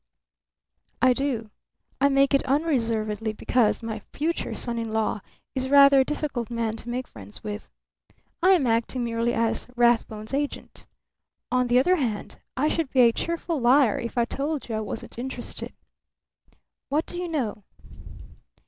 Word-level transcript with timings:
"I 0.99 1.13
do. 1.13 1.51
I 2.01 2.09
make 2.09 2.33
it 2.33 2.41
unreservedly 2.47 3.33
because 3.33 3.83
my 3.83 3.99
future 4.11 4.55
son 4.55 4.79
in 4.79 4.91
law 4.91 5.19
is 5.53 5.69
rather 5.69 5.99
a 5.99 6.03
difficult 6.03 6.49
man 6.49 6.75
to 6.77 6.89
make 6.89 7.07
friends 7.07 7.43
with. 7.43 7.69
I 8.41 8.53
am 8.53 8.65
acting 8.65 9.03
merely 9.03 9.35
as 9.35 9.67
Rathbone's 9.75 10.33
agent. 10.33 10.87
On 11.51 11.67
the 11.67 11.77
other 11.77 11.97
hand, 11.97 12.39
I 12.57 12.67
should 12.67 12.89
be 12.89 13.01
a 13.01 13.11
cheerful 13.13 13.59
liar 13.59 13.99
if 13.99 14.17
I 14.17 14.25
told 14.25 14.67
you 14.67 14.73
I 14.75 14.79
wasn't 14.79 15.19
interested. 15.19 15.71
What 16.89 17.05
do 17.05 17.17
you 17.17 17.27
know?" 17.27 17.63